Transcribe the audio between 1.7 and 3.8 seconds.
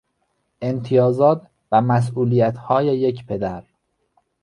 و مسئولیتهای یک پدر